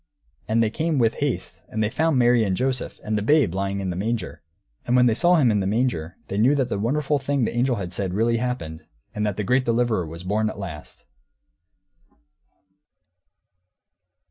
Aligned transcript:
And 0.47 0.63
they 0.63 0.71
came, 0.71 0.97
with 0.97 1.13
haste, 1.21 1.61
and 1.69 1.83
they 1.83 1.89
found 1.91 2.17
Mary, 2.17 2.43
and 2.43 2.57
Joseph, 2.57 2.99
and 3.03 3.15
the 3.15 3.21
babe 3.21 3.53
lying 3.53 3.79
in 3.81 3.93
a 3.93 3.95
manger. 3.95 4.41
And 4.87 4.95
when 4.95 5.05
they 5.05 5.13
saw 5.13 5.35
Him 5.35 5.51
in 5.51 5.59
the 5.59 5.67
manger, 5.67 6.17
they 6.27 6.39
knew 6.39 6.55
that 6.55 6.69
the 6.69 6.79
wonderful 6.79 7.19
thing 7.19 7.45
the 7.45 7.55
angel 7.55 7.77
said 7.91 8.01
had 8.05 8.13
really 8.15 8.37
happened, 8.37 8.87
and 9.13 9.23
that 9.27 9.37
the 9.37 9.43
great 9.43 9.63
deliverer 9.63 10.07
was 10.07 10.23
born 10.23 10.49
at 10.49 10.57
last. 10.57 11.05